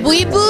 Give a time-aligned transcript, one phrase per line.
[0.00, 0.48] Bu Ibu,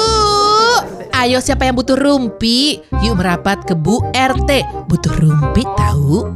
[1.11, 2.79] ayo siapa yang butuh rumpi?
[3.03, 4.63] Yuk merapat ke Bu RT.
[4.87, 6.31] Butuh rumpi tahu?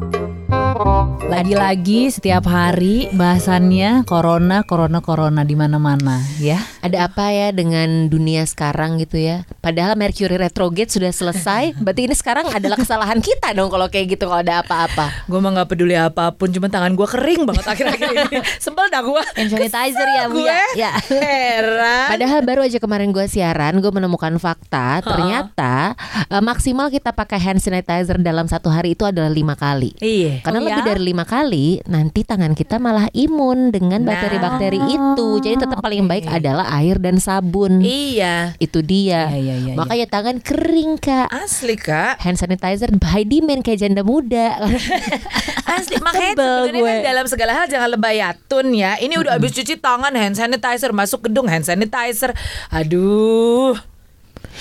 [1.31, 6.59] Lagi-lagi setiap hari bahasannya corona, corona, corona di mana-mana ya.
[6.79, 9.43] Ada apa ya dengan dunia sekarang gitu ya?
[9.59, 11.73] Padahal Mercury retrograde sudah selesai.
[11.83, 15.25] Berarti ini sekarang adalah kesalahan kita dong kalau kayak gitu kalau ada apa-apa.
[15.25, 18.37] Gue mah nggak peduli apa pun, cuma tangan gue kering banget akhir-akhir ini.
[18.63, 19.23] Sebel dah gue.
[19.35, 20.47] Hand sanitizer ya Bu gue.
[20.47, 20.61] ya.
[20.75, 20.91] ya.
[21.03, 22.07] Heran.
[22.09, 25.93] Padahal baru aja kemarin gue siaran, gue menemukan fakta ternyata
[26.25, 29.91] eh, maksimal kita pakai hand sanitizer dalam satu hari itu adalah lima kali.
[29.99, 30.41] Iya.
[30.41, 30.87] Karena Oh, lebih ya?
[30.91, 34.11] dari lima kali nanti tangan kita malah imun dengan Nah.
[34.11, 35.27] bakteri-bakteri itu.
[35.39, 37.81] Jadi tetap paling baik adalah air dan sabun.
[37.81, 38.53] Iya.
[38.61, 39.29] Itu dia.
[39.33, 41.27] Iya, iya, iya, Makanya tangan kering kak.
[41.33, 42.21] Asli kak.
[42.21, 44.61] Hand sanitizer high demand kayak janda muda.
[45.79, 48.97] Asli makanya sebenarnya kan dalam segala hal jangan lebayatun ya.
[49.01, 52.33] Ini udah habis cuci tangan hand sanitizer masuk gedung hand sanitizer.
[52.69, 53.73] Aduh.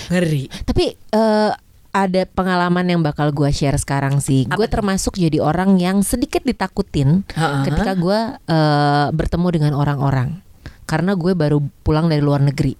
[0.09, 0.49] Ngeri.
[0.65, 1.53] Tapi eh,
[1.89, 4.47] ada pengalaman yang bakal gue share sekarang sih.
[4.47, 7.65] Gue termasuk jadi orang yang sedikit ditakutin Ha-ha.
[7.67, 10.48] ketika gue eh, bertemu dengan orang-orang.
[10.89, 12.73] Karena gue baru pulang dari luar negeri.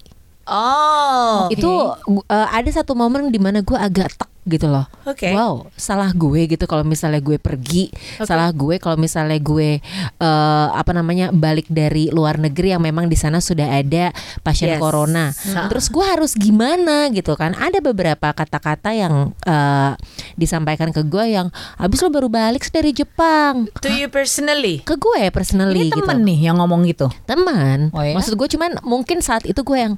[0.49, 1.53] Oh.
[1.53, 1.93] Itu
[2.25, 4.89] eh, ada satu momen di mana gue agak tek gitu loh.
[5.05, 5.31] Oke.
[5.31, 9.79] Wow, salah gue gitu kalau misalnya gue pergi, salah gue kalau misalnya gue
[10.19, 14.11] eh, apa namanya balik dari luar negeri yang memang di sana sudah ada
[14.41, 14.81] pasien Yes.
[14.81, 15.31] corona.
[15.33, 15.69] Ha.
[15.69, 17.53] Terus gue harus gimana gitu kan?
[17.53, 19.93] Ada beberapa kata-kata yang eh,
[20.35, 23.69] disampaikan ke gue yang habis lo baru balik dari Jepang.
[23.81, 24.81] To you personally.
[24.83, 26.01] Ke gue personally Ini gitu.
[26.01, 27.09] temen nih yang ngomong gitu.
[27.25, 28.15] Teman, Oh ya?
[28.15, 29.95] maksud gue cuman mungkin saat itu gue yang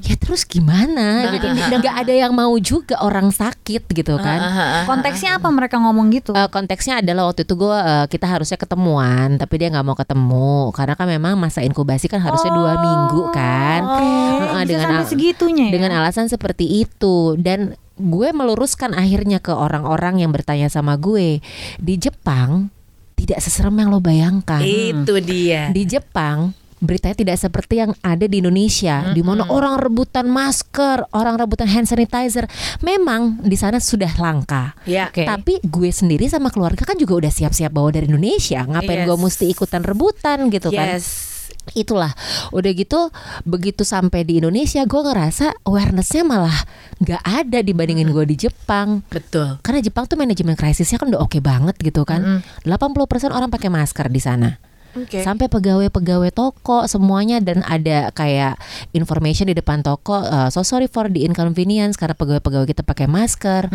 [0.00, 1.50] ya terus gimana gitu.
[1.50, 4.38] Dan nggak ada yang mau juga orang sakit gitu kan.
[4.84, 6.30] Konteksnya apa mereka ngomong gitu?
[6.32, 10.52] Eh, konteksnya adalah waktu itu gue eh, kita harusnya ketemuan tapi dia nggak mau ketemu
[10.70, 15.64] karena kan memang masa inkubasi kan harusnya dua minggu kan Heeh, Bisa dengan al- segitunya
[15.68, 15.72] ya?
[15.72, 21.44] dengan alasan seperti itu dan gue meluruskan akhirnya ke orang-orang yang bertanya sama gue
[21.76, 22.72] di Jepang
[23.12, 25.68] tidak seserem yang lo bayangkan Itu dia.
[25.68, 31.36] di Jepang beritanya tidak seperti yang ada di Indonesia di mana orang rebutan masker, orang
[31.36, 32.48] rebutan hand sanitizer.
[32.80, 34.72] Memang di sana sudah langka.
[34.88, 35.12] Ya.
[35.12, 35.28] Oke.
[35.28, 38.64] Tapi gue sendiri sama keluarga kan juga udah siap-siap bawa dari Indonesia.
[38.64, 39.06] Ngapain Yes.
[39.06, 40.96] gue mesti ikutan rebutan gitu kan?
[40.96, 41.28] Yes.
[41.76, 42.16] Itulah.
[42.50, 43.12] Udah gitu
[43.44, 46.56] begitu sampai di Indonesia gue ngerasa awarenessnya malah
[46.98, 49.04] nggak ada dibandingin gue di Jepang.
[49.12, 49.60] Betul.
[49.60, 52.40] Karena Jepang tuh manajemen krisisnya kan udah oke banget gitu kan.
[52.64, 54.69] 80% orang pakai masker di sana.
[54.96, 55.22] Oke.
[55.22, 58.58] Sampai pegawai-pegawai toko semuanya dan ada kayak
[58.90, 63.70] information di depan toko uh, so sorry for the inconvenience karena pegawai-pegawai kita pakai masker.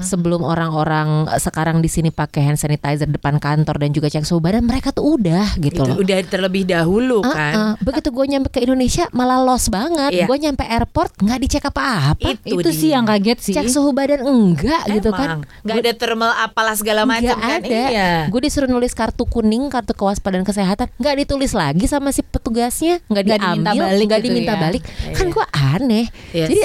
[0.00, 4.64] Sebelum orang-orang sekarang di sini pakai hand sanitizer depan kantor dan juga cek suhu badan
[4.64, 5.96] mereka tuh udah gitu Itu loh.
[6.00, 7.32] udah terlebih dahulu Uh-uh.
[7.32, 7.52] kan.
[7.80, 10.12] Begitu gue nyampe ke Indonesia malah los banget.
[10.12, 10.26] Iya.
[10.28, 12.36] Gue nyampe airport nggak dicek apa-apa.
[12.44, 13.54] Itu, itu sih yang kaget sih.
[13.54, 15.40] Cek suhu badan enggak gitu kan.
[15.40, 15.64] Emang.
[15.64, 17.60] Nggak ada thermal apalah segala macam kan.
[17.60, 17.68] ada.
[17.90, 18.10] Iya.
[18.28, 23.22] Gue disuruh nulis kartu kuning, kartu kewaspadaan kesehatan, nggak ditulis lagi sama si petugasnya, nggak
[23.22, 24.60] Nggak diminta diambil, balik nggak gitu diminta ya.
[24.60, 24.82] balik.
[25.14, 26.06] Kan gue aneh.
[26.34, 26.48] Yes.
[26.50, 26.60] Jadi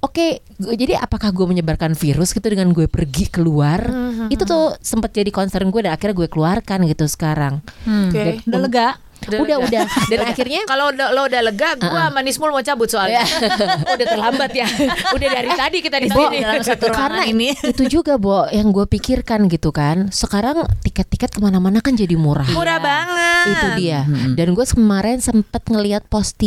[0.00, 3.84] Oke, gu- jadi apakah gue menyebarkan virus gitu dengan gue pergi keluar?
[3.84, 4.32] Mm-hmm.
[4.32, 7.60] Itu tuh sempat jadi concern gue dan akhirnya gue keluarkan gitu sekarang.
[7.84, 8.08] Hmm.
[8.08, 8.40] Oke.
[8.48, 8.88] Udah lega?
[9.28, 13.20] Udah udah dan akhirnya Kalau udah- lo udah lega, gua sama Nismul mau cabut soalnya.
[13.94, 14.66] udah terlambat ya.
[15.16, 16.40] udah dari tadi kita di Bo, sini.
[16.40, 17.48] dalam satu ruangan karena ini.
[17.52, 20.08] itu juga Bo yang gue pikirkan gitu kan.
[20.10, 22.48] Sekarang tiket-tiket ke mana-mana kan jadi murah.
[22.48, 23.28] Murah banget.
[23.40, 24.04] itu dia
[24.36, 26.04] dan gue kemarin sempet ngeliat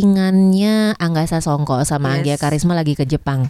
[0.08, 2.16] postingannya Angga Sasongko sama Yes.
[2.16, 3.50] Anggia Karisma lagi ke Jepang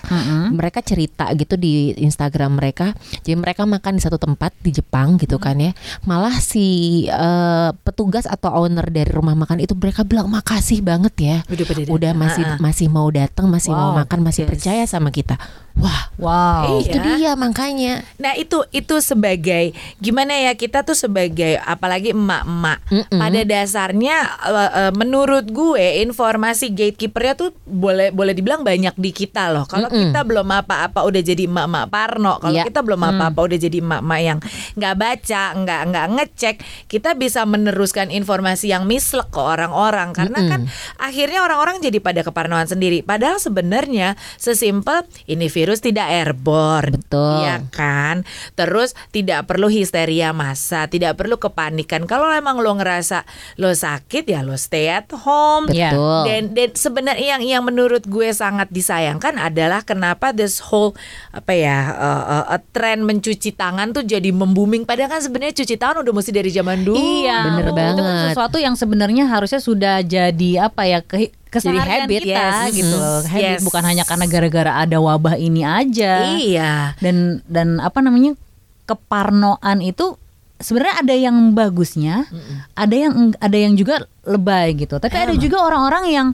[0.50, 5.38] mereka cerita gitu di Instagram mereka jadi mereka makan di satu tempat di Jepang gitu
[5.38, 6.66] kan ya malah si
[7.06, 11.82] eh, petugas atau owner dari rumah makan itu mereka bilang makasih banget ya Udah pada
[11.86, 12.58] udah masih ah.
[12.58, 14.02] masih mau datang masih mau Wow.
[14.02, 14.50] makan masih Yes.
[14.50, 15.38] percaya sama kita
[15.74, 16.80] wah Wow.
[16.80, 16.86] Iya.
[16.86, 23.18] itu dia makanya Nah itu itu sebagai gimana ya kita tuh sebagai apalagi emak-emak Mm-mm.
[23.18, 29.50] pada dasarnya eh, eh, menurut gue informasi gatekeepernya tuh boleh boleh dibilang banyak di kita
[29.50, 29.66] loh.
[29.66, 32.38] Kalau kita belum apa-apa udah jadi emak-emak Parno.
[32.38, 32.64] Kalau Iya.
[32.64, 34.40] kita belum apa-apa udah jadi emak-emak yang
[34.74, 36.56] nggak baca, nggak nggak ngecek,
[36.88, 40.62] kita bisa meneruskan informasi yang mislek ke orang-orang karena kan
[40.96, 43.04] akhirnya orang-orang jadi pada keparnoan sendiri.
[43.04, 46.96] Padahal sebenarnya sesimpel ini virus tidak airborne.
[46.96, 47.44] Betul.
[47.44, 48.24] Iya kan.
[48.56, 52.08] Terus tidak perlu histeria massa, tidak perlu kepanikan.
[52.08, 53.28] Kalau emang lo ngerasa
[53.60, 55.68] lo sakit ya lo stay at home.
[55.68, 60.96] Betul Dan, dan sebenarnya yang yang menurut gue sangat disayangkan adalah kenapa this whole
[61.36, 64.88] apa ya uh, uh, uh, tren mencuci tangan tuh jadi membuming.
[64.88, 66.96] Padahal kan sebenarnya cuci tangan udah mesti dari zaman dulu.
[66.96, 67.84] Iya, Bener betul.
[67.84, 68.28] Itu kan banget.
[68.32, 72.78] sesuatu yang sebenarnya sebenarnya harusnya sudah jadi apa ya ke keseharian habit, kita yes.
[72.78, 73.26] gitu loh.
[73.26, 73.30] Mm.
[73.34, 73.62] Habit Yes.
[73.66, 76.38] bukan hanya karena gara-gara ada wabah ini aja.
[76.38, 76.94] Iya.
[77.02, 78.38] Dan dan apa namanya?
[78.84, 80.20] keparnoan itu
[80.60, 82.28] sebenarnya ada yang bagusnya,
[82.76, 85.00] ada yang ada yang juga lebay gitu.
[85.00, 86.28] Tapi ada juga orang-orang yang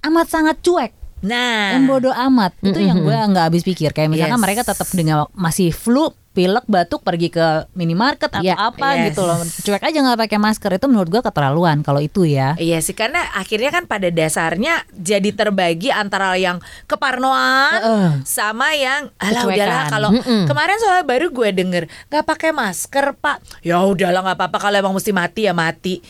[0.00, 0.96] amat sangat cuek.
[1.20, 4.44] Nah, yang bodoh amat itu yang gue nggak habis pikir kayak misalkan Yes.
[4.48, 9.04] mereka tetap dengan masih flu pilek batuk pergi ke minimarket atau Iya, apa yes.
[9.08, 12.78] gitu loh cuek aja nggak pakai masker itu menurut gue keterlaluan kalau itu ya Iya
[12.78, 18.10] sih karena akhirnya kan pada dasarnya jadi terbagi antara yang keparnoan Heeh.
[18.22, 19.56] sama yang alah Kecuekan.
[19.56, 20.10] udahlah kalau
[20.44, 24.92] kemarin soalnya baru gue denger nggak pakai masker pak ya udahlah nggak apa-apa kalau emang
[24.92, 26.04] mesti mati ya mati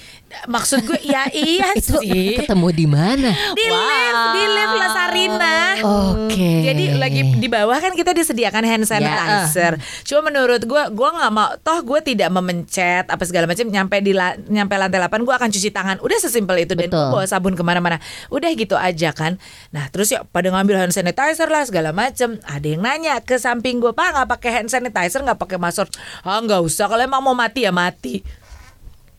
[0.46, 3.30] maksud gue ya iya Itu sih ketemu di mana?
[3.54, 6.50] di lift di lift Lasarina Oke.
[6.66, 9.78] jadi lagi di bawah kan kita disediakan hand sanitizer.
[10.02, 14.12] Cuma menurut gua gua nggak mau toh gue tidak memencet apa segala macam nyampe di
[14.12, 15.96] la- nyampe lantai 8 gua akan cuci tangan.
[16.00, 16.98] Udah sesimpel itu dan Betul.
[17.06, 18.00] gua bawa sabun ke mana-mana.
[18.28, 19.36] Udah gitu aja kan.
[19.70, 22.40] Nah terus ya pada ngambil hand sanitizer lah segala macam.
[22.42, 25.86] Ada yang nanya ke samping gua pak nggak pakai hand sanitizer nggak pakai masker.
[26.24, 28.24] Ah nggak usah kalau emang mau mati ya mati.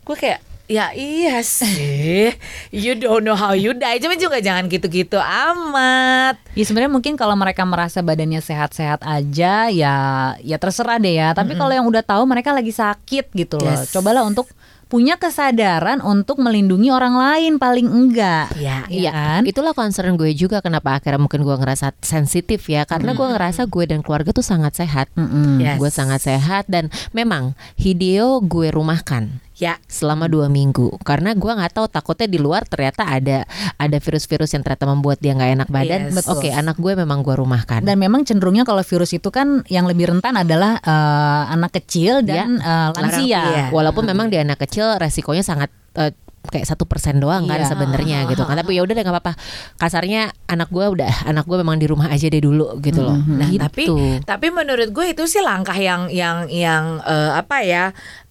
[0.02, 2.36] Gue kayak Ya iya sih.
[2.68, 3.96] You don't know how you die.
[4.04, 6.36] Cuma juga jangan gitu-gitu amat.
[6.52, 9.96] Ya sebenarnya mungkin kalau mereka merasa badannya sehat-sehat aja ya
[10.36, 11.32] ya terserah deh ya.
[11.32, 13.72] Tapi kalau yang udah tahu mereka lagi sakit gitu loh.
[13.80, 13.88] Yes.
[13.96, 14.44] cobalah untuk
[14.88, 18.52] punya kesadaran untuk melindungi orang lain paling enggak.
[18.56, 19.40] Ya, Iya Iya, kan?
[19.44, 22.84] itulah concern gue juga kenapa akhirnya mungkin gue ngerasa sensitif ya.
[22.84, 25.08] Karena gue ngerasa gue dan keluarga tuh sangat sehat.
[25.16, 25.60] Mm-mm.
[25.64, 25.76] Yes.
[25.80, 31.74] Gue sangat sehat dan memang Hideo gue rumahkan Ya selama dua minggu karena gue nggak
[31.74, 33.42] tahu takutnya di luar ternyata ada
[33.74, 36.00] ada virus-virus yang ternyata membuat dia nggak enak badan.
[36.14, 36.30] Yes.
[36.30, 37.82] Oke, anak gue memang gue rumahkan.
[37.82, 42.56] Dan memang cenderungnya kalau virus itu kan yang lebih rentan adalah eh, anak kecil dan
[42.56, 43.26] eh, lansia.
[43.26, 43.64] Iya.
[43.74, 47.68] Walaupun memang di anak kecil resikonya sangat eh, kayak satu persen doang kan Iya.
[47.68, 49.36] sebenarnya gitu kan tapi ya udah deh nggak apa-apa
[49.76, 53.50] kasarnya anak gue udah anak gue memang di rumah aja deh dulu gitu loh Nah,
[53.52, 53.60] gitu.
[53.60, 53.84] tapi
[54.24, 57.84] tapi menurut gue itu sih langkah yang yang yang eh, apa ya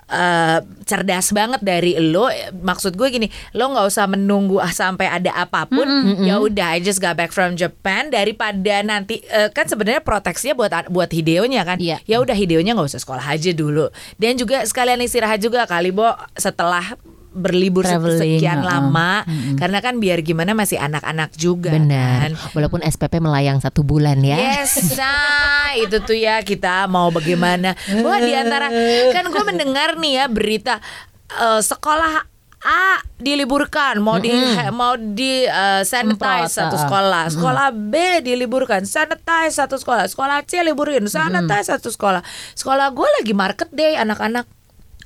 [0.07, 2.31] eh, cerdas banget dari lo.
[2.51, 5.85] Maksud gue gini lo nggak usah menunggu ah, sampai ada apa pun.
[6.23, 8.09] Ya udah I just got back from Japan.
[8.09, 11.77] Daripada nanti eh, kan sebenarnya proteksinya buat buat Hideonya kan.
[11.77, 11.99] Iya.
[12.07, 13.91] ya udah Hideonya nggak usah sekolah aja dulu.
[14.15, 16.07] Dan juga sekalian istirahat juga kali bo.
[16.35, 16.95] Setelah
[17.37, 18.67] berlibur Traveling, sekian heeh.
[18.67, 19.21] lama
[19.55, 22.33] karena kan biar gimana masih anak-anak juga benar.
[22.33, 22.51] kan.
[22.57, 24.59] Walaupun SPP melayang satu bulan ya.
[24.59, 27.77] Yes, nah itu tuh ya kita mau bagaimana.
[28.01, 28.73] Wah di antara
[29.13, 30.81] kan gue mendengar nih ya berita
[31.31, 32.37] eh, sekolah
[32.67, 34.33] A diliburkan mau di
[34.73, 36.81] mau di eh, sanitize satu ah.
[36.89, 42.25] sekolah, sekolah B diliburkan, sanitize satu sekolah, sekolah C liburin, sanitize satu sekolah.
[42.57, 44.49] Sekolah gue lagi market day anak-anak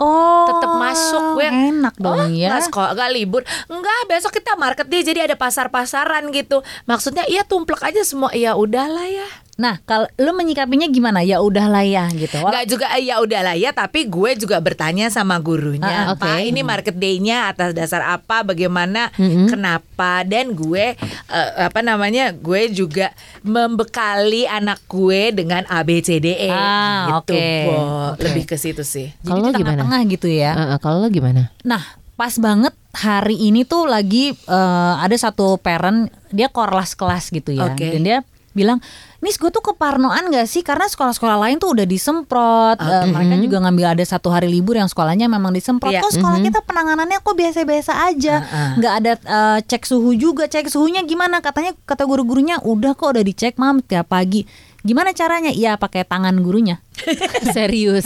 [0.01, 1.45] Oh, tetap masuk gue.
[1.45, 2.49] enak dong oh, ya.
[2.49, 3.45] nggak sekolah nggak libur.
[3.69, 6.65] Enggak besok kita market day jadi ada pasar pasaran gitu.
[6.89, 8.33] Maksudnya iya tumplek aja semua.
[8.33, 9.27] Ya udahlah ya
[9.61, 11.21] Nah, kalau lu menyikapinya gimana?
[11.21, 12.33] Ya udahlah ya gitu.
[12.35, 16.19] Wala- Nggak juga eh, ya udahlah ya tapi gue juga bertanya sama gurunya Ah, oke.
[16.19, 19.13] Pak ini market day-nya atas dasar apa bagaimana
[19.45, 23.13] kenapa dan gue eh, apa namanya gue juga
[23.45, 27.49] membekali anak gue dengan A B C D E Ah, gitu oke.
[27.63, 27.75] Bo.
[28.11, 28.23] Oke.
[28.23, 29.77] lebih ke situ sih Jadi Kalau gimana?
[29.77, 30.51] tengah-tengah gitu ya.
[30.51, 31.83] Eh, eh, kalau lo gimana Nah,
[32.13, 37.69] pas banget hari ini tuh lagi eh, ada satu parent dia korlas kelas gitu ya.
[37.69, 37.87] Oke.
[37.89, 38.17] Dan dia
[38.51, 38.79] bilang,
[39.21, 42.77] Nis gue tuh keparnoan gak sih karena sekolah-sekolah lain tuh udah disemprot.
[42.81, 45.93] Eh, mereka juga ngambil ada satu hari libur yang sekolahnya memang disemprot.
[45.93, 46.01] Iya.
[46.01, 48.35] Kok sekolah kita penanganannya kok biasa-biasa aja.
[48.81, 50.49] nggak ada eh, cek suhu juga.
[50.49, 51.37] Cek suhunya gimana?
[51.37, 54.49] Katanya kata guru-gurunya udah kok udah dicek mam tiap pagi.
[54.81, 55.53] Gimana caranya?
[55.53, 56.81] Ya pakai tangan gurunya.
[57.55, 58.05] serius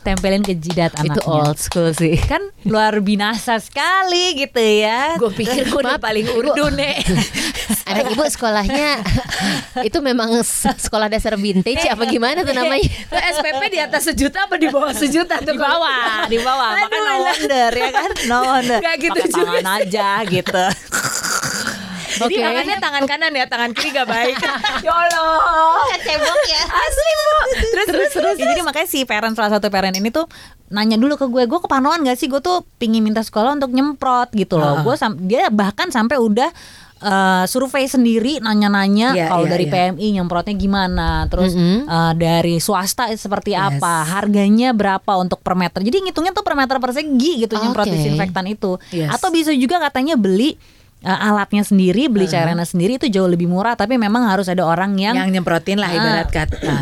[0.00, 1.12] Tempelin ke jidat anaknya.
[1.12, 5.20] itu old school sih kan luar binasa sekali gitu ya.
[5.20, 7.04] gue pikir gue udah paling urdu nih
[7.90, 9.02] anak ibu sekolahnya
[9.88, 10.40] itu memang
[10.80, 14.94] sekolah dasar vintage apa gimana tuh namanya Tuh SPP di atas sejuta apa di bawah
[14.94, 16.70] sejuta tuh di bawah, di bawah.
[16.78, 18.78] Maka Aduh, no wonder ya kan, no wonder.
[18.78, 20.64] Nggak gitu Pakai juga tangan aja gitu.
[22.10, 22.42] Jadi Oke.
[22.42, 24.36] tangannya tangan kanan ya, tangan kiri gak baik.
[24.86, 25.86] ya Allah.
[25.96, 26.62] Cebok ya.
[26.66, 27.28] Asli bu.
[27.70, 28.36] Terus terus terus.
[28.36, 30.26] Ya, jadi makanya si parent salah satu parent ini tuh
[30.68, 32.26] nanya dulu ke gue, gue kepanuan gak sih?
[32.26, 34.82] Gue tuh pingin minta sekolah untuk nyemprot gitu loh.
[34.82, 36.50] Gue sam- dia bahkan sampai udah
[37.00, 39.72] eh, survei sendiri nanya-nanya Iya, kalau iya, dari iya.
[39.88, 43.80] PMI nyemprotnya gimana, terus eh, dari swasta seperti Yes.
[43.80, 45.80] apa, harganya berapa untuk per meter.
[45.80, 47.96] Jadi ngitungnya tuh per meter persegi gitu nyemprot Oke.
[47.96, 48.76] disinfektan itu.
[48.90, 49.16] Yes.
[49.16, 50.60] Atau bisa juga katanya beli
[51.00, 54.96] eh, alatnya sendiri, beli cairannya sendiri itu jauh lebih murah, tapi memang harus ada orang
[55.00, 56.32] yang Yang nyemprotin lah ibarat Ah.
[56.32, 56.76] kata.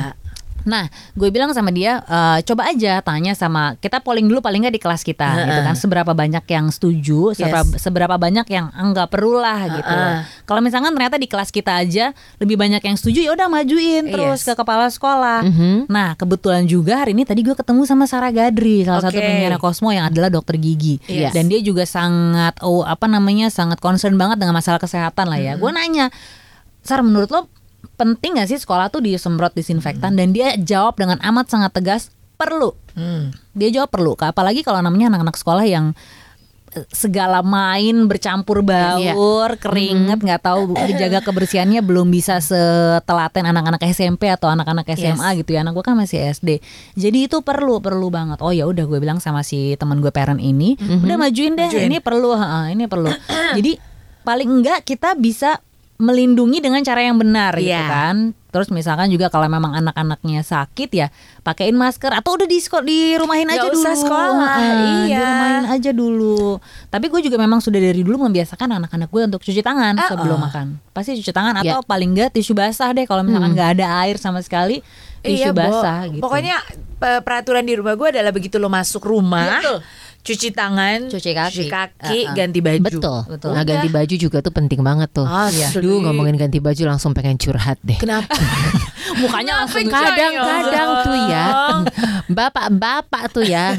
[0.69, 0.85] Nah,
[1.17, 4.83] gue bilang sama dia, "Eh, coba aja tanya sama kita polling dulu paling nggak di
[4.85, 5.75] kelas kita, gitu kan.
[5.75, 9.97] Seberapa banyak yang setuju, seberapa, seberapa banyak yang enggak perlu lah gitu.
[10.45, 14.45] Kalau misalkan ternyata di kelas kita aja lebih banyak yang setuju, ya udah majuin terus
[14.45, 14.47] Yes.
[14.47, 15.41] ke kepala sekolah.
[15.49, 15.89] Mhm.
[15.89, 19.25] Nah, kebetulan juga hari ini tadi gue ketemu sama Sarah Gadri, salah satu Oke.
[19.25, 21.01] penyiar Cosmo yang adalah dokter gigi.
[21.09, 21.33] Yes.
[21.33, 25.57] Dan dia juga sangat, oh apa namanya, sangat concern banget dengan masalah kesehatan lah ya.
[25.57, 26.13] Gue nanya,
[26.85, 27.41] Sar menurut lo
[27.99, 30.14] penting gak sih sekolah tuh disemprot disinfektan?
[30.14, 32.71] Dan dia jawab dengan amat sangat tegas perlu.
[32.95, 33.35] Hmm.
[33.55, 34.14] dia jawab perlu.
[34.14, 35.95] Apalagi kalau namanya anak-anak sekolah yang
[36.75, 44.31] eh, segala main bercampur baur keringet nggak tahu dijaga kebersihannya belum bisa setelaten anak-anak SMP
[44.31, 45.62] atau anak-anak SMA gitu ya.
[45.62, 46.59] Anak gue kan masih SD
[46.99, 48.43] jadi itu perlu perlu banget.
[48.43, 52.02] Oh ya udah gue bilang sama si teman gue parent ini udah majuin deh ini
[52.02, 53.11] perlu ha, ini perlu.
[53.59, 53.78] Jadi
[54.26, 55.62] paling enggak kita bisa
[55.99, 57.85] melindungi dengan cara yang benar gitu Iya.
[57.85, 58.17] kan.
[58.49, 61.07] Terus misalkan juga kalau memang anak-anaknya sakit ya
[61.43, 63.76] pakein masker atau udah di seko- di rumahin aja dulu.
[63.76, 65.19] usah sekolah, Heeh, iya.
[65.19, 66.57] Di rumahin aja dulu.
[66.87, 70.38] Tapi gue juga memang sudah dari dulu membiasakan anak-anak gue untuk cuci tangan Ah, sebelum
[70.38, 70.40] oh.
[70.40, 70.67] makan.
[70.88, 71.76] Pasti cuci tangan Ya.
[71.76, 74.81] atau paling enggak tisu basah deh kalau misalkan nggak ada air sama sekali
[75.21, 75.61] tisu Iya, Bo.
[75.61, 76.23] basah gitu.
[76.23, 76.57] Pokoknya
[76.97, 79.78] pe- peraturan di rumah gue adalah begitu lo masuk rumah, Betul.
[80.21, 81.65] Cuci tangan, Cuci kaki.
[81.67, 82.35] kaki, Uh-uh.
[82.35, 82.85] ganti baju.
[82.85, 83.19] Betul.
[83.27, 83.51] Betul.
[83.51, 85.25] Nah, ganti baju juga tuh penting banget tuh.
[85.25, 85.81] Asli.
[85.81, 87.97] Duh, ngomongin ganti baju langsung pengen curhat deh.
[87.97, 88.29] Kenapa?
[89.19, 91.45] Mukanya langsung Kadang-kadang tuh ya,
[92.39, 93.75] bapak-bapak tuh ya,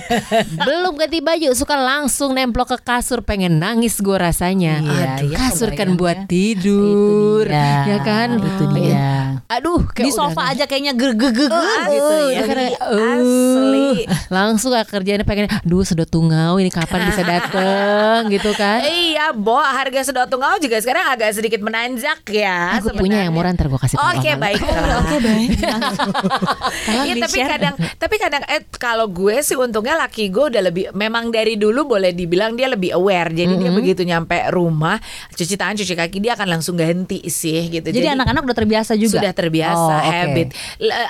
[0.57, 4.81] belum ganti baju suka langsung nemplok ke kasur, pengen nangis gue rasanya.
[4.81, 6.27] Iya, Aduh, iya, kasur kan buat ya.
[6.27, 7.77] tidur, Itu dia.
[7.85, 8.29] ya kan?
[8.37, 9.13] Itu Pengen- dia.
[9.49, 12.41] Aduh, kayak Di sofa aja kayaknya gergegeg gitu ya.
[12.43, 13.87] karena Asli.
[13.87, 13.95] uh,
[14.29, 19.57] langsung gak kerjaan pengen aduh sedot tungau ini kapan bisa dateng gitu kan Iya, Bo,
[19.57, 22.77] harga sedot tungau juga sekarang agak sedikit menanjak ya.
[22.77, 24.37] aku punya yang murah ntar gue kasih tahu Oke, lu.
[24.37, 24.61] baik.
[24.61, 25.49] Oke baik.
[26.99, 31.29] Iya, tapi kadang tapi kadang eh kalau gue sih untungnya laki gue udah lebih memang
[31.29, 33.31] dari dulu boleh dibilang dia lebih aware.
[33.31, 37.89] Jadi dia begitu nyampe rumah, cuci tangan, cuci kaki dia akan langsung ganti sih gitu.
[37.89, 39.17] Jadi anak-anak udah terbiasa juga.
[39.17, 40.11] sudah terbiasa Oh, oke.
[40.11, 40.47] habit.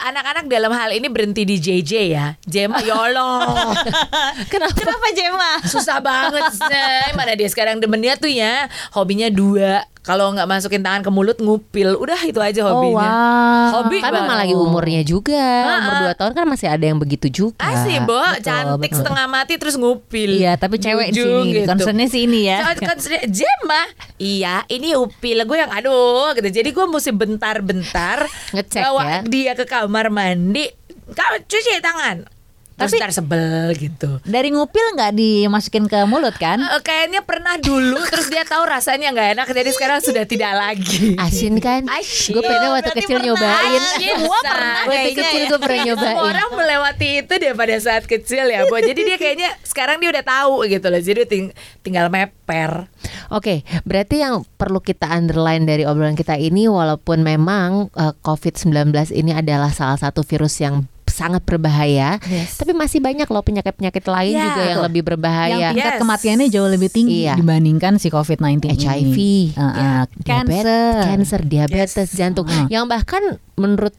[0.06, 2.26] Anak-anak dalam hal ini berhenti di JJ ya.
[2.42, 3.44] Jema yolo.
[4.52, 4.76] Kenapa?
[4.76, 5.52] Kenapa Jema?
[5.64, 7.12] Susah banget say.
[7.14, 11.94] Mana dia sekarang demennya tuh ya Hobinya dua Kalau nggak masukin tangan ke mulut ngupil
[11.96, 13.68] Udah itu aja Oh hobinya wow.
[13.80, 15.44] Hobi kan memang lagi umurnya juga
[15.80, 18.98] umur 2 tahun kan masih ada yang begitu juga Asih Bo Betul, Cantik betul.
[18.98, 21.62] setengah mati terus ngupil Iya, tapi cewek di Ujung sini.
[21.64, 22.58] Concernnya sih ini ya.
[22.64, 23.82] Con- concernnya, Jema
[24.18, 26.48] Iya ini upil Gue yang aduh gitu.
[26.48, 29.20] Jadi gue mesti bentar-bentar Ngecek Bawa ya.
[29.24, 30.70] dia ke kamar mandi
[31.10, 32.39] Kamu cuci tangan
[32.80, 33.46] Terus Tapi- ntar sebel
[33.76, 36.58] gitu Dari ngupil nggak dimasukin ke mulut kan?
[36.58, 41.14] Eh, Kayaknya pernah dulu Terus dia tahu rasanya nggak enak Jadi sekarang sudah tidak lagi
[41.16, 42.32] asin kan Asin.
[42.32, 43.28] gue pernah waktu kecil pernah.
[43.30, 43.82] nyobain.
[43.94, 45.48] Semua pernah waktu kecil ya.
[45.48, 48.78] gue pernah nyobain Semua orang melewati itu dia pada saat kecil ya, Bo.
[48.78, 50.98] Jadi dia kayaknya sekarang dia udah tahu gitu loh.
[50.98, 52.88] Jadi ting- tinggal meper.
[53.30, 58.72] Oke, berarti yang perlu kita underline dari obrolan kita ini walaupun memang eh, COVID-19
[59.12, 60.88] ini adalah salah satu virus yang
[61.20, 62.16] sangat berbahaya,
[62.56, 64.44] tapi masih banyak loh penyakit-penyakit lain Ya.
[64.46, 65.56] juga yang lebih berbahaya.
[65.60, 66.02] Yang tingkat Yes.
[66.02, 67.36] kematiannya jauh lebih tinggi Iya.
[67.36, 68.80] dibandingkan si COVID-19 ini.
[68.80, 69.18] HIV,
[69.52, 70.94] Uh, uh, diabetes, cancer.
[71.04, 72.68] cancer, diabetes, jantung, Hmm.
[72.68, 73.20] yang bahkan
[73.54, 73.92] menurut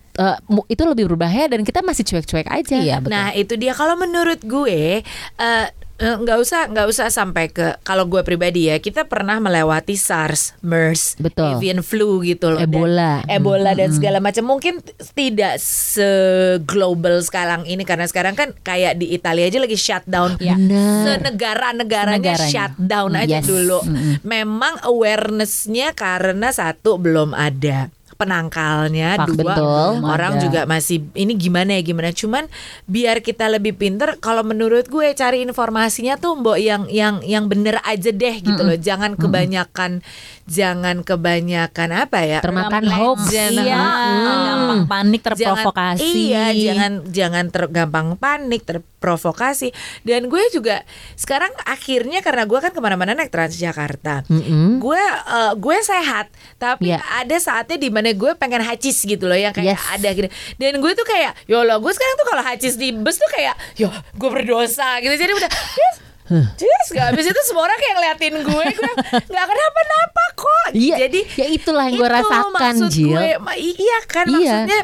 [0.47, 2.77] mu- itu lebih berbahaya dan kita masih cuek-cuek aja.
[2.77, 3.09] Iya, betul.
[3.11, 5.01] Nah itu dia kalau menurut gue
[5.39, 5.67] eh,
[6.01, 11.15] nggak usah nggak usah sampai ke kalau gue pribadi ya kita pernah melewati SARS, MERS,
[11.17, 11.55] Betul.
[11.55, 13.13] avian flu gitu loh, dan- Ebola.
[13.27, 14.81] Ebola dan segala macam mungkin
[15.13, 20.41] tidak se-global sekarang ini karena sekarang kan kayak di Italia aja lagi shutdown.
[20.41, 20.57] Ya.
[20.57, 22.51] Senegara-negaranya Senegaranya.
[22.51, 23.47] shutdown aja Yes.
[23.47, 23.79] dulu.
[24.23, 29.91] Memang awarenessnya karena satu belum ada penangkalnya, Fak- dua betul.
[30.05, 30.43] orang Ada.
[30.45, 32.13] juga masih ini gimana ya gimana.
[32.13, 32.45] Cuman
[32.85, 37.81] biar kita lebih pinter, kalau menurut gue cari informasinya tuh mbok yang yang yang bener
[37.81, 38.77] aja deh gitu loh.
[38.77, 40.05] Jangan kebanyakan,
[40.45, 42.39] jangan kebanyakan apa ya?
[42.45, 43.33] Termakan hoax.
[43.33, 44.45] Jangan- Iya, Hmm.
[44.45, 45.33] gampang panik Jangan-
[45.65, 46.05] terprovokasi.
[46.29, 48.63] iya, jangan jangan ter- gampang panik,
[49.01, 49.73] terprovokasi.
[50.05, 50.85] Dan gue juga
[51.17, 54.29] sekarang akhirnya karena gue kan ke mana-mana naik Transjakarta.
[54.29, 54.77] Mm-mm.
[54.77, 57.01] Gue eh, gue sehat, tapi Iya.
[57.17, 59.89] ada saatnya di mana gue pengen hacis gitu loh yang kayak Yes.
[59.91, 60.29] ada gitu.
[60.57, 63.57] Dan gue tuh kayak, yo lo gue sekarang tuh kalau hacis di bus tuh kayak,
[63.75, 65.17] yo gue berdosa gitu.
[65.17, 65.97] Jadi udah yes,
[66.31, 68.93] Yes, gak habis itu semua orang kayak ngeliatin gue, gue
[69.27, 70.67] nggak kenapa-napa kok.
[70.79, 73.11] Iya, Jadi ya itulah yang gue itu rasakan, maksud Jill.
[73.11, 73.29] gue.
[73.59, 74.39] Iya kan Iya.
[74.39, 74.81] maksudnya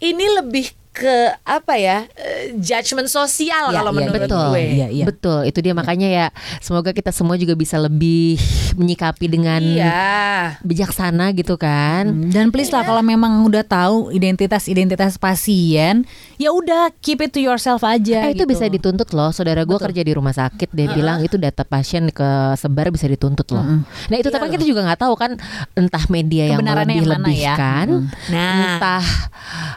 [0.00, 4.62] ini lebih ke apa ya eh, judgement sosial Ya, kalau ya, menurut betul, gue.
[4.74, 5.04] Iya, iya.
[5.04, 6.26] Betul, itu dia makanya ya
[6.58, 8.42] semoga kita semua juga bisa lebih
[8.74, 10.58] menyikapi dengan Iya.
[10.60, 12.10] bijaksana gitu kan.
[12.10, 16.02] Hmm, Dan please lah kalau memang udah tahu identitas-identitas pasien,
[16.36, 18.26] ya udah keep it to yourself aja.
[18.26, 18.50] Eh, itu gitu.
[18.50, 19.30] bisa dituntut loh.
[19.30, 23.46] Saudara gue kerja di rumah sakit, dia bilang itu data pasien ke sebar bisa dituntut
[23.48, 23.62] loh.
[24.08, 25.38] Nah itu tapi kita juga nggak tahu kan
[25.72, 27.54] entah media yang Kebenarannya yang mana ya.
[27.54, 27.86] melebih-lebihkan,
[28.28, 28.50] Nah.
[28.74, 29.04] entah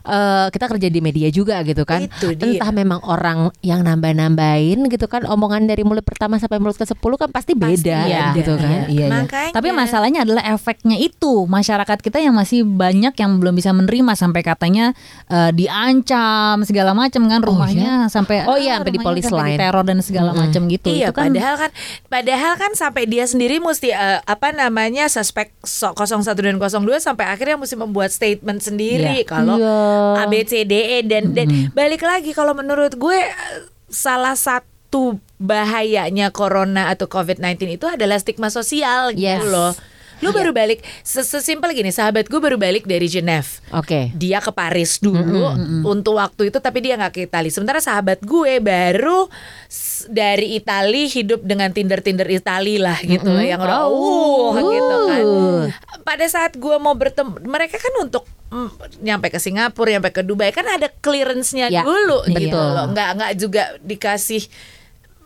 [0.03, 2.01] eh, kita kerja di media juga gitu kan.
[2.01, 2.55] Itu dia.
[2.55, 6.95] Entah memang orang yang nambah-nambahin gitu kan omongan dari mulut pertama sampai mulut ke 10
[6.95, 8.87] kan pasti beda Iya, gitu kan.
[8.87, 9.07] Iya, iya.
[9.11, 9.51] Makanya.
[9.51, 14.41] Tapi masalahnya adalah efeknya itu masyarakat kita yang masih banyak yang belum bisa menerima sampai
[14.41, 14.95] katanya
[15.27, 19.59] eh, diancam segala macam kan rumahnya sampai Oh iya, ah, sampai di sampai line.
[19.59, 20.87] teror dan segala macam gitu.
[20.87, 21.71] Iya, itu kan padahal kan
[22.07, 27.25] padahal kan sampai dia sendiri mesti eh, apa namanya suspek so- 01 dan 02 sampai
[27.25, 29.25] akhirnya mesti membuat statement sendiri Iya.
[29.25, 29.75] kalau Iya.
[30.15, 30.23] A
[30.93, 33.33] B C D E dan dan balik lagi kalau menurut gue eh,
[33.87, 39.41] salah satu bahayanya corona atau COVID-19 itu adalah stigma sosial Yes.
[39.41, 39.73] gitu loh.
[40.21, 44.07] Lu baru balik ses- sesimpel gini, sahabat gue baru balik dari Genève Oke.
[44.15, 45.51] dia ke Paris dulu
[45.83, 47.51] untuk waktu itu tapi dia nggak ke Italia.
[47.51, 49.27] Sementara sahabat gue baru
[50.05, 55.25] dari Italia hidup dengan Tinder Tinder Italia lah gitu loh yang udah uh gitu kan.
[56.01, 58.69] Pada saat gue mau bertemu mereka kan untuk mm,
[58.99, 62.91] nyampe ke Singapura, nyampe ke Dubai kan ada clearance-nya Ya, dulu gitu loh.
[62.91, 64.43] Nggak nggak juga dikasih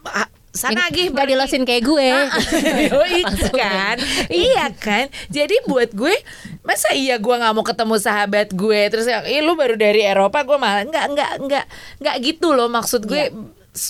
[0.05, 2.09] ah, sana lagi Nggak dilosin kayak gue.
[2.89, 3.95] Yoi kan?
[4.27, 5.05] Iya kan?
[5.27, 6.17] Jadi buat gue
[6.61, 8.81] Masa iya gue gak mau ketemu sahabat gue?
[8.89, 11.65] Terus Ih lu baru dari Eropa Gue malah Enggak enggak enggak
[11.95, 13.29] Enggak gitu loh Maksud gue.
[13.29, 13.35] S-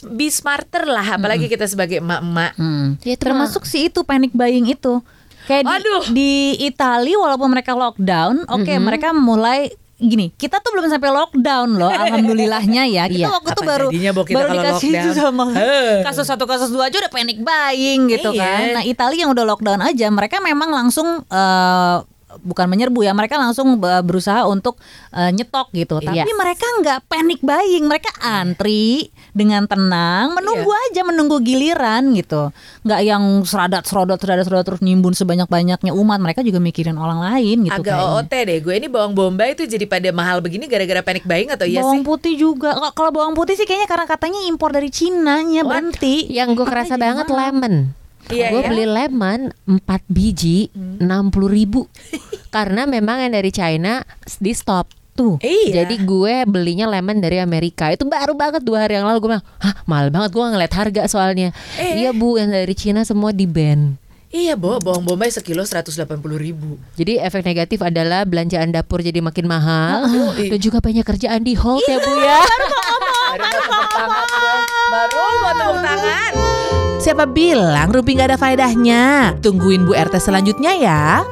[0.08, 3.00] Be smarter lah Apalagi kita sebagai emak-emak Hmm.
[3.02, 5.00] Ya, termasuk sih itu panic buying itu.
[5.44, 6.04] Kayak di, Aduh.
[6.12, 11.88] di Italia walaupun mereka lockdown, oke mereka mulai gini, kita tuh belum sampai lockdown loh,
[12.04, 13.08] alhamdulillahnya ya.
[13.08, 13.32] Kita Iya.
[13.32, 15.24] waktu itu Apa baru jadinya, Bo, kita baru kalau dikasih itu lockdown?
[15.24, 15.44] sama
[16.04, 18.44] kasus satu kasus dua aja udah panic buying gitu Iya.
[18.44, 18.64] kan.
[18.74, 21.98] Nah Italia yang udah lockdown aja, mereka memang langsung eh,
[22.38, 24.76] bukan menyerbu ya, mereka langsung eh, berusaha untuk
[25.10, 25.98] eh, nyetok gitu.
[25.98, 26.36] Tapi Yes.
[26.36, 30.84] mereka nggak panic buying, mereka antri dengan tenang, menunggu Iya.
[30.90, 32.50] aja menunggu giliran gitu.
[32.82, 36.18] Nggak yang seradat serodot seradat serodot terus nimbun sebanyak banyaknya umat.
[36.18, 37.78] Mereka juga mikirin orang lain gitu.
[37.78, 38.18] Agak kayaknya.
[38.18, 41.64] OOT deh Gue ini bawang bombay itu jadi pada mahal begini Gara-gara panic buying atau
[41.64, 42.74] iya bawang sih putih juga.
[42.74, 46.26] Kok- Kalau bawang putih sih kayaknya karena katanya impor dari Cina nya berhenti.
[46.28, 47.54] Yang gue kerasa banget mahal.
[47.54, 47.76] lemon.
[48.28, 48.68] Iya, gue iya.
[48.68, 51.88] beli lemon 4 biji enam puluh ribu
[52.52, 54.04] karena memang yang dari China
[54.44, 55.42] di stop Tuh.
[55.42, 55.84] Iya.
[55.84, 57.90] Jadi gue belinya lemon dari Amerika.
[57.90, 59.18] Itu baru banget dua hari yang lalu.
[59.26, 61.50] Gue bilang Hah mahal banget Gue ngeliat harga soalnya.
[61.82, 62.06] Eh.
[62.06, 63.98] Iya bu yang dari Cina semua di ban.
[64.28, 64.78] Iya Bo.
[64.84, 66.04] Bawang bombay sekilo 180
[66.36, 66.76] ribu.
[67.00, 70.04] Jadi efek negatif adalah belanjaan dapur jadi makin mahal.
[70.36, 72.40] Dan juga banyak kerjaan di hold ya bu ya.
[73.28, 76.32] Baru mau tepuk tangan Baru mau tepuk tangan
[76.98, 79.36] Siapa bilang Rumpi nggak ada faedahnya?
[79.40, 81.24] Tungguin Bu RT selanjutnya ya.